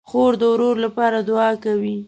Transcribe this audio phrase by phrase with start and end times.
[0.09, 1.97] خور د ورور لپاره دعا کوي.